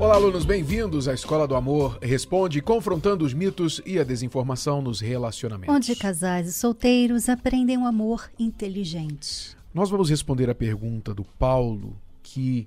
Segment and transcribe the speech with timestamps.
[0.00, 4.98] Olá, alunos, bem-vindos à Escola do Amor Responde, confrontando os mitos e a desinformação nos
[4.98, 5.74] relacionamentos.
[5.74, 9.54] Onde casais e solteiros aprendem um amor inteligente.
[9.74, 12.66] Nós vamos responder a pergunta do Paulo, que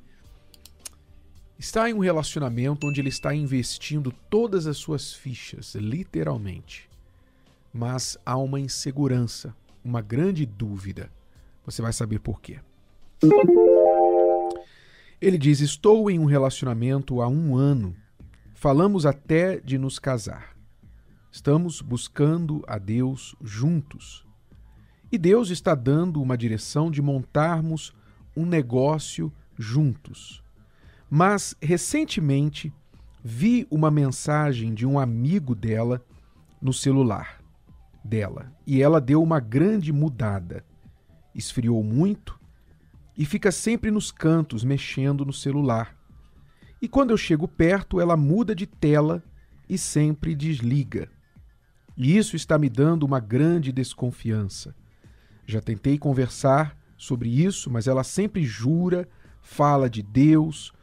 [1.57, 6.88] está em um relacionamento onde ele está investindo todas as suas fichas, literalmente.
[7.73, 11.09] Mas há uma insegurança, uma grande dúvida.
[11.65, 12.59] Você vai saber por quê.
[15.24, 17.96] Ele diz: Estou em um relacionamento há um ano.
[18.54, 20.54] Falamos até de nos casar.
[21.31, 24.28] Estamos buscando a Deus juntos.
[25.09, 27.94] E Deus está dando uma direção de montarmos
[28.36, 30.44] um negócio juntos.
[31.09, 32.73] Mas, recentemente,
[33.23, 36.05] vi uma mensagem de um amigo dela
[36.62, 37.42] no celular
[38.03, 40.66] dela e ela deu uma grande mudada.
[41.34, 42.42] Esfriou muito
[43.17, 45.95] e fica sempre nos cantos mexendo no celular.
[46.81, 49.23] E quando eu chego perto, ela muda de tela
[49.70, 51.09] e sempre desliga.
[51.95, 54.75] E isso está me dando uma grande desconfiança.
[55.45, 59.08] Já tentei conversar sobre isso, mas ela sempre jura,
[59.41, 60.73] fala de Deus,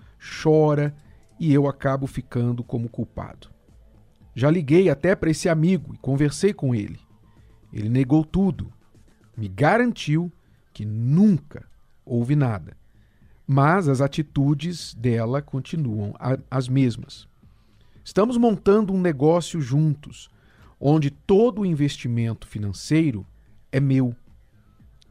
[0.43, 0.95] chora
[1.39, 3.49] e eu acabo ficando como culpado.
[4.35, 7.01] Já liguei até para esse amigo e conversei com ele.
[7.73, 8.73] Ele negou tudo,
[9.37, 10.33] me garantiu
[10.73, 11.69] que nunca
[12.11, 12.77] houve nada.
[13.47, 16.15] Mas as atitudes dela continuam
[16.51, 17.29] as mesmas.
[18.05, 20.29] Estamos montando um negócio juntos,
[20.79, 23.25] onde todo o investimento financeiro
[23.71, 24.15] é meu.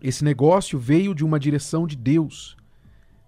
[0.01, 2.57] Esse negócio veio de uma direção de Deus,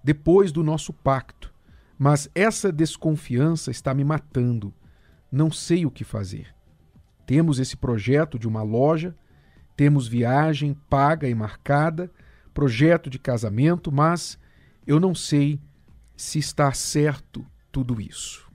[0.03, 1.53] depois do nosso pacto.
[1.97, 4.73] Mas essa desconfiança está me matando.
[5.31, 6.53] Não sei o que fazer.
[7.25, 9.15] Temos esse projeto de uma loja,
[9.77, 12.11] temos viagem paga e marcada,
[12.53, 14.37] projeto de casamento, mas
[14.85, 15.59] eu não sei
[16.15, 18.49] se está certo tudo isso.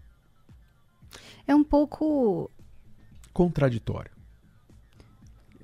[1.46, 2.50] É um pouco
[3.32, 4.16] contraditório.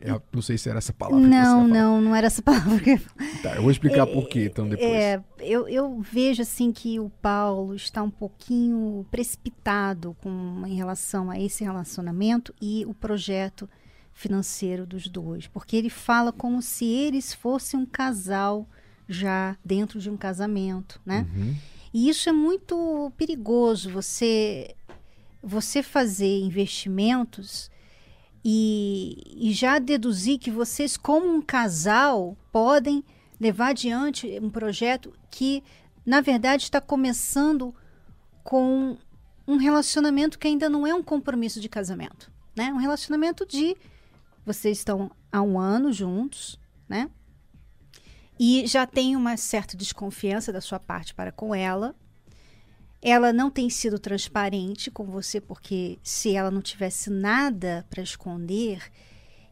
[0.04, 1.24] É, não sei se era essa palavra.
[1.24, 2.80] Não, não, não era essa palavra.
[2.80, 2.98] Que...
[3.40, 4.90] Tá, eu vou explicar é, por quê, então depois.
[4.90, 11.30] É, eu, eu vejo assim que o Paulo está um pouquinho precipitado com em relação
[11.30, 13.68] a esse relacionamento e o projeto
[14.12, 18.68] financeiro dos dois, porque ele fala como se eles fossem um casal
[19.08, 21.26] já dentro de um casamento, né?
[21.34, 21.54] Uhum.
[21.92, 24.74] E isso é muito perigoso, você
[25.42, 27.68] você fazer investimentos
[28.44, 33.04] e, e já deduzir que vocês como um casal podem
[33.40, 35.64] levar adiante um projeto que
[36.06, 37.74] na verdade está começando
[38.44, 38.96] com
[39.46, 42.72] um relacionamento que ainda não é um compromisso de casamento, né?
[42.72, 43.76] Um relacionamento de
[44.44, 46.58] vocês estão há um ano juntos,
[46.88, 47.10] né?
[48.38, 51.94] E já tem uma certa desconfiança da sua parte para com ela.
[53.00, 58.90] Ela não tem sido transparente com você, porque se ela não tivesse nada para esconder,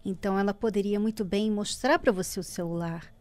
[0.04, 3.12] então ela poderia muito bem mostrar para você o celular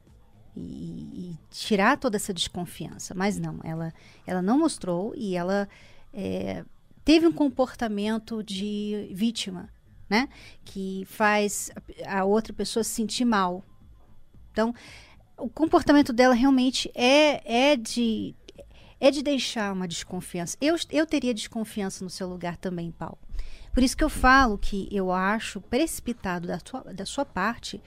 [0.55, 3.13] e, e, tirar toda essa desconfiança.
[3.15, 3.93] Mas não, ela,
[4.25, 5.67] ela não mostrou e ela
[6.13, 6.63] é,
[7.03, 9.69] teve um comportamento de vítima
[10.09, 10.27] né?
[10.65, 11.71] Que faz
[12.05, 13.63] a outra pessoa se sentir mal.
[14.51, 14.73] Então,
[15.37, 18.35] o comportamento dela realmente é, é de
[18.99, 20.57] é de deixar uma desconfiança.
[20.59, 23.17] Eu, eu teria desconfiança no seu lugar também, Paulo.
[23.73, 27.81] Por isso que eu falo que eu acho precipitado da, tua, da sua parte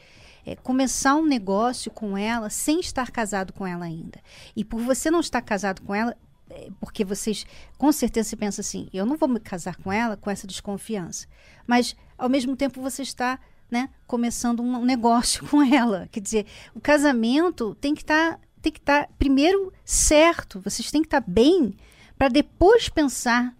[0.44, 4.21] é, começar um negócio com ela sem estar casado com ela ainda.
[4.56, 6.16] E por você não estar casado com ela,
[6.50, 7.47] é, porque vocês
[7.78, 11.27] com certeza se pensa assim, eu não vou me casar com ela com essa desconfiança.
[11.66, 13.38] Mas ao mesmo tempo você está
[13.69, 16.09] né, começando um negócio com ela.
[16.12, 20.91] Quer dizer, o casamento tem que estar tá, tem que estar tá, primeiro certo, vocês
[20.91, 21.75] têm que estar tá bem
[22.16, 23.56] para depois pensar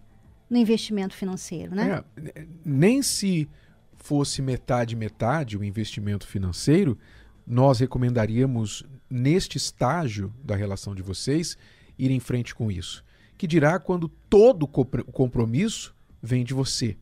[0.49, 2.03] no investimento financeiro, né?
[2.17, 3.49] É, nem se
[3.97, 6.97] fosse metade metade o investimento financeiro,
[7.45, 11.57] nós recomendaríamos neste estágio da relação de vocês
[11.97, 13.03] ir em frente com isso.
[13.37, 16.95] Que dirá quando todo o compromisso vem de você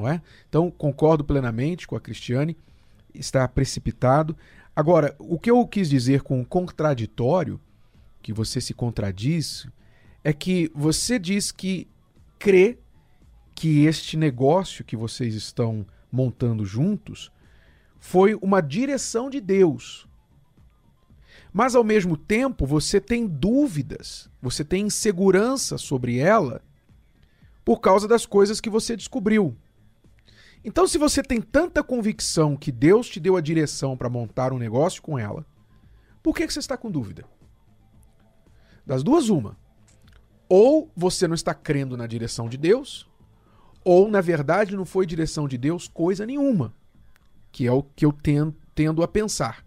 [0.00, 0.22] não é?
[0.48, 2.56] Então, concordo plenamente com a Cristiane,
[3.14, 4.36] está precipitado.
[4.74, 7.60] Agora, o que eu quis dizer com contraditório,
[8.22, 9.66] que você se contradiz,
[10.24, 11.86] é que você diz que
[12.38, 12.78] crê
[13.54, 17.30] que este negócio que vocês estão montando juntos
[17.98, 20.08] foi uma direção de Deus.
[21.52, 26.62] Mas ao mesmo tempo, você tem dúvidas, você tem insegurança sobre ela
[27.64, 29.56] por causa das coisas que você descobriu.
[30.64, 34.58] Então, se você tem tanta convicção que Deus te deu a direção para montar um
[34.58, 35.46] negócio com ela,
[36.22, 37.24] por que, que você está com dúvida?
[38.86, 39.56] Das duas, uma.
[40.48, 43.08] Ou você não está crendo na direção de Deus,
[43.84, 46.74] ou na verdade não foi direção de Deus coisa nenhuma,
[47.50, 49.64] que é o que eu tendo, a pensar.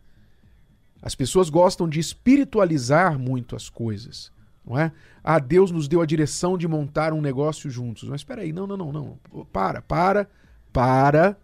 [1.01, 4.31] As pessoas gostam de espiritualizar muito as coisas,
[4.65, 4.91] não é?
[5.23, 8.09] Ah, Deus nos deu a direção de montar um negócio juntos.
[8.09, 9.45] Mas espera aí, não, não, não, não.
[9.51, 10.29] Para, para,
[10.73, 11.37] para,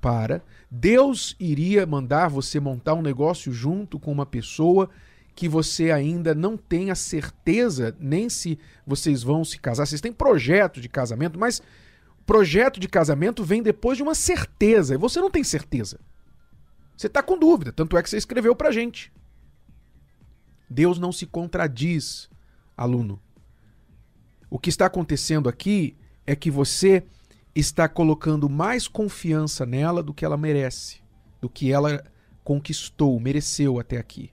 [0.00, 0.42] para.
[0.70, 4.88] Deus iria mandar você montar um negócio junto com uma pessoa
[5.34, 9.86] que você ainda não tem a certeza nem se vocês vão se casar.
[9.86, 11.62] Vocês têm projeto de casamento, mas
[12.26, 14.94] projeto de casamento vem depois de uma certeza.
[14.94, 16.00] E você não tem certeza.
[16.96, 19.12] Você está com dúvida, tanto é que você escreveu para gente.
[20.68, 22.28] Deus não se contradiz,
[22.76, 23.20] aluno.
[24.48, 25.96] O que está acontecendo aqui
[26.26, 27.04] é que você
[27.54, 31.00] está colocando mais confiança nela do que ela merece,
[31.40, 32.04] do que ela
[32.44, 34.30] conquistou, mereceu até aqui.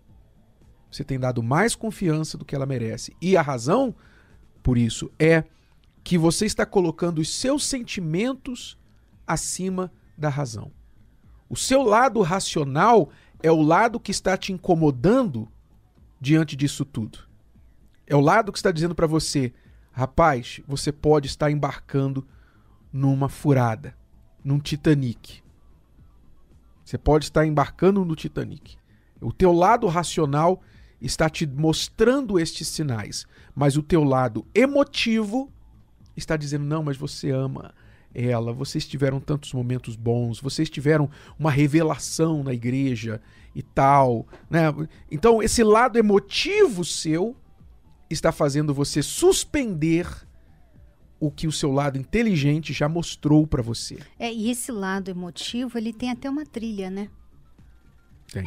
[0.92, 3.16] Você tem dado mais confiança do que ela merece.
[3.22, 3.96] E a razão
[4.64, 5.44] por isso é
[6.04, 8.78] que você está colocando os seus sentimentos
[9.26, 10.72] acima da razão.
[11.50, 13.10] O seu lado racional
[13.42, 15.48] é o lado que está te incomodando
[16.20, 17.20] diante disso tudo.
[18.06, 19.54] É o lado que está dizendo para você,
[19.92, 22.26] rapaz, você pode estar embarcando
[22.92, 23.96] numa furada,
[24.44, 25.42] num Titanic.
[26.84, 28.78] Você pode estar embarcando no Titanic.
[29.22, 30.62] O teu lado racional
[31.02, 35.52] está te mostrando estes sinais, mas o teu lado emotivo
[36.16, 37.74] está dizendo: não, mas você ama
[38.14, 43.22] ela, vocês tiveram tantos momentos bons, vocês tiveram uma revelação na igreja
[43.54, 44.62] e tal, né?
[45.12, 47.36] Então esse lado emotivo seu
[48.10, 50.27] está fazendo você suspender
[51.20, 54.00] o que o seu lado inteligente já mostrou para você.
[54.20, 57.10] É, e esse lado emotivo, ele tem até uma trilha, né?
[58.32, 58.46] Tem.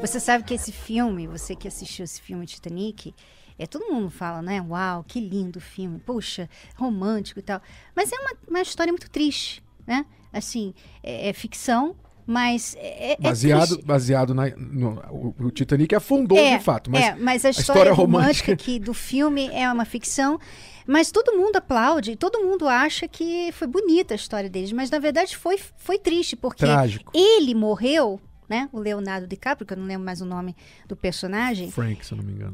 [0.00, 3.14] Você sabe que esse filme, você que assistiu esse filme Titanic,
[3.58, 4.60] é, todo mundo fala, né?
[4.62, 7.60] Uau, que lindo filme, puxa, romântico e tal.
[7.94, 10.06] Mas é uma, uma história muito triste, né?
[10.32, 10.72] Assim,
[11.02, 11.94] é, é ficção,
[12.26, 17.04] mas é, é baseado é baseado na no, o, Titanic afundou é, de fato mas
[17.04, 20.38] é, mas a, a história, história romântica aqui do filme é uma ficção
[20.86, 24.98] mas todo mundo aplaude todo mundo acha que foi bonita a história deles mas na
[24.98, 27.12] verdade foi foi triste porque Trágico.
[27.14, 28.68] ele morreu né?
[28.72, 30.56] O Leonardo DiCaprio, que eu não lembro mais o nome
[30.88, 31.70] do personagem.
[31.70, 32.52] Frank, se eu não me engano.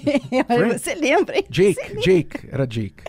[0.72, 1.36] Você lembra?
[1.36, 1.44] Hein?
[1.50, 2.02] Jake, lembra?
[2.02, 3.04] Jake, era Jake.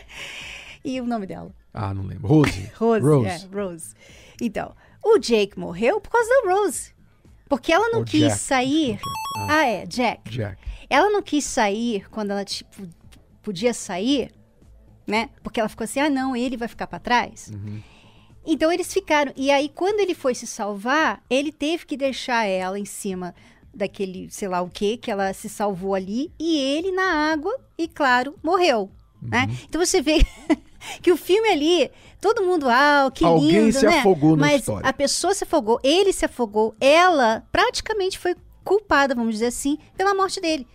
[0.83, 1.55] E o nome dela?
[1.73, 2.27] Ah, não lembro.
[2.27, 2.71] Rose.
[2.75, 3.27] Rose, Rose.
[3.27, 3.95] É, Rose.
[4.41, 4.75] Então,
[5.15, 6.93] o Jake morreu por causa da Rose.
[7.47, 8.39] Porque ela não quis Jack.
[8.39, 8.99] sair.
[9.37, 9.47] Ah.
[9.49, 9.65] ah.
[9.65, 10.29] é, Jack.
[10.29, 10.61] Jack.
[10.89, 12.87] Ela não quis sair quando ela, tipo,
[13.41, 14.31] podia sair,
[15.05, 15.29] né?
[15.41, 17.51] Porque ela ficou assim: ah, não, ele vai ficar para trás.
[17.53, 17.81] Uhum.
[18.45, 19.33] Então eles ficaram.
[19.35, 23.35] E aí, quando ele foi se salvar, ele teve que deixar ela em cima
[23.73, 27.87] daquele, sei lá o que, que ela se salvou ali, e ele na água, e
[27.87, 28.89] claro, morreu.
[29.21, 29.41] Né?
[29.41, 29.47] Uhum.
[29.47, 29.57] Né?
[29.67, 30.25] Então você vê
[31.01, 33.99] que o filme ali, todo mundo, ah, que Alguém lindo, se né?
[33.99, 34.87] afogou na Mas história.
[34.87, 40.13] a pessoa se afogou, ele se afogou, ela praticamente foi culpada, vamos dizer assim, pela
[40.13, 40.67] morte dele.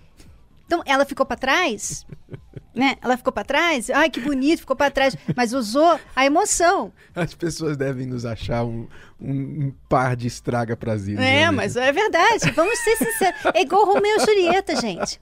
[0.67, 2.07] Então ela ficou para trás
[2.75, 2.97] né?
[3.03, 6.93] Ela ficou para trás, ai que bonito, ficou para trás, mas usou a emoção.
[7.15, 8.89] As pessoas devem nos achar um,
[9.21, 9.31] um,
[9.67, 11.19] um par de estraga prazer.
[11.21, 12.51] É, mas é verdade.
[12.53, 13.41] Vamos ser sinceros.
[13.55, 15.21] É igual Romeu e Julieta, gente.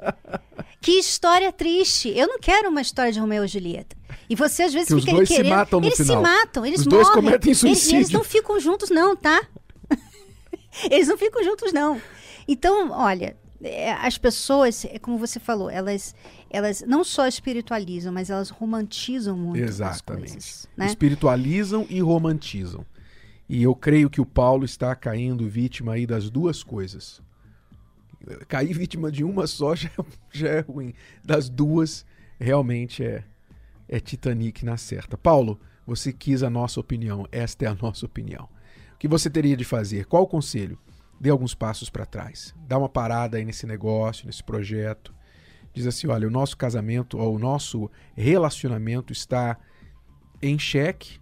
[0.80, 2.08] Que história triste.
[2.16, 3.96] Eu não quero uma história de Romeu e Julieta.
[4.30, 5.46] E você às vezes que fica os dois querendo.
[5.46, 6.16] se matam no eles final.
[6.16, 7.02] se matam, eles os morrem.
[7.02, 7.96] dois cometem suicídio.
[7.96, 9.42] Eles, eles não ficam juntos, não, tá?
[10.88, 12.00] eles não ficam juntos, não.
[12.46, 16.14] Então, olha, é, as pessoas, é como você falou, elas,
[16.48, 20.26] elas não só espiritualizam, mas elas romantizam muito Exatamente.
[20.26, 20.68] as coisas.
[20.76, 20.86] Né?
[20.86, 22.86] Espiritualizam e romantizam.
[23.48, 27.20] E eu creio que o Paulo está caindo vítima aí das duas coisas.
[28.46, 29.90] Cair vítima de uma só já,
[30.30, 30.94] já é ruim.
[31.24, 32.06] Das duas,
[32.38, 33.24] realmente é,
[33.90, 35.18] é Titanic na certa.
[35.18, 37.26] Paulo, você quis a nossa opinião.
[37.30, 38.48] Esta é a nossa opinião.
[38.94, 40.06] O que você teria de fazer?
[40.06, 40.78] Qual o conselho?
[41.20, 42.54] dê alguns passos para trás.
[42.66, 45.14] Dá uma parada aí nesse negócio, nesse projeto.
[45.74, 49.58] Diz assim: olha, o nosso casamento, ou o nosso relacionamento está
[50.40, 51.20] em xeque.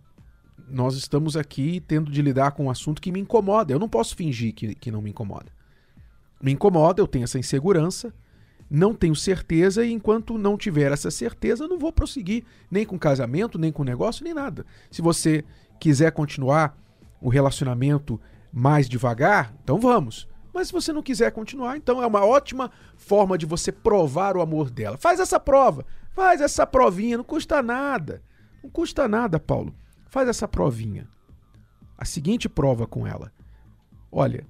[0.71, 3.73] Nós estamos aqui tendo de lidar com um assunto que me incomoda.
[3.73, 5.51] Eu não posso fingir que, que não me incomoda.
[6.41, 8.15] Me incomoda, eu tenho essa insegurança,
[8.71, 13.59] não tenho certeza, e enquanto não tiver essa certeza, não vou prosseguir nem com casamento,
[13.59, 14.67] nem com negócio, nem nada.
[14.91, 15.45] Se você
[15.81, 16.77] quiser continuar
[17.21, 18.21] o relacionamento
[18.53, 20.29] mais devagar, então vamos.
[20.53, 24.41] Mas se você não quiser continuar, então é uma ótima forma de você provar o
[24.41, 24.99] amor dela.
[24.99, 28.23] Faz essa prova, faz essa provinha, não custa nada.
[28.63, 29.75] Não custa nada, Paulo.
[30.09, 31.09] Faz essa provinha.
[31.97, 33.33] A seguinte prova com ela.
[34.11, 34.47] Olha,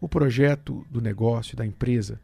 [0.00, 2.20] o projeto do negócio, da empresa,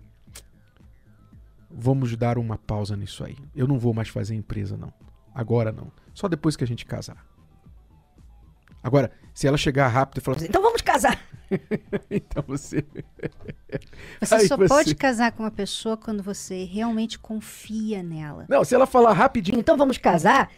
[1.74, 3.36] vamos dar uma pausa nisso aí.
[3.54, 4.92] Eu não vou mais fazer empresa, não.
[5.34, 5.90] Agora não.
[6.14, 7.24] Só depois que a gente casar.
[8.82, 11.18] Agora, se ela chegar rápido e falar assim, então vamos casar.
[12.10, 12.84] então você.
[14.20, 14.68] Você Aí só você...
[14.68, 18.44] pode casar com uma pessoa quando você realmente confia nela.
[18.48, 19.58] Não, se ela falar rapidinho.
[19.58, 20.50] Então vamos casar.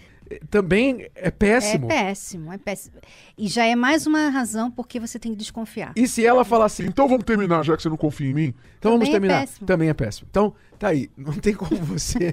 [0.51, 1.87] Também é péssimo.
[1.87, 2.97] É péssimo, é péssimo.
[3.37, 5.93] E já é mais uma razão porque você tem que desconfiar.
[5.97, 8.55] E se ela falar assim, então vamos terminar, já que você não confia em mim?
[8.79, 9.43] Então Também vamos é terminar.
[9.43, 9.67] É.
[9.67, 10.27] Também é péssimo.
[10.31, 11.11] Então, tá aí.
[11.17, 12.33] Não tem como você.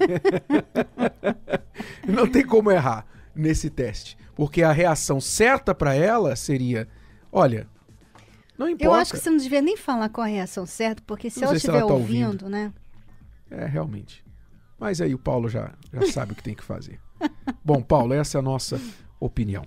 [2.07, 3.05] não tem como errar
[3.35, 4.17] nesse teste.
[4.35, 6.87] Porque a reação certa para ela seria:
[7.31, 7.67] olha,
[8.57, 8.85] não importa.
[8.85, 11.55] Eu acho que você não devia nem falar com a reação certa, porque se ela
[11.55, 12.71] estiver tá ouvindo, ouvindo, né?
[13.49, 14.23] É, realmente.
[14.79, 16.99] Mas aí o Paulo já, já sabe o que tem que fazer.
[17.63, 18.79] Bom, Paulo, essa é a nossa
[19.19, 19.63] opinião.